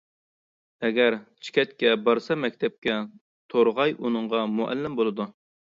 [0.87, 1.17] ئەگەر
[1.47, 2.97] چېكەتكە، بارسا مەكتەپكە
[3.55, 5.33] تورغاي ئۇنىڭغا مۇئەللىم بولىدۇ.